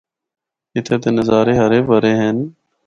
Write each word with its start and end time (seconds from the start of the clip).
اِتھا 0.75 0.95
دے 1.03 1.09
نظارے 1.17 1.53
ہرے 1.61 1.79
بھرے 1.87 2.11
ہن۔ 2.19 2.37